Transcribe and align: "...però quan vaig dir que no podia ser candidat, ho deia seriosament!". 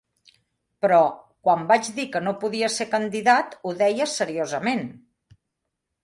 "...però 0.83 0.99
quan 1.47 1.59
vaig 1.71 1.89
dir 1.99 2.05
que 2.15 2.21
no 2.27 2.33
podia 2.43 2.69
ser 2.75 2.87
candidat, 2.93 3.53
ho 3.69 3.73
deia 3.83 4.07
seriosament!". 4.15 4.83